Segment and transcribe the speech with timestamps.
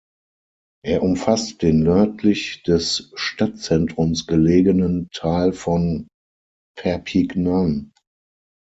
[0.83, 6.07] Er umfasste den nördlich des Stadtzentrums gelegenen Teil von
[6.75, 7.91] Perpignan.